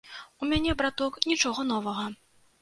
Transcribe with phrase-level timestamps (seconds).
[0.45, 2.09] У мяне браток нічога новага.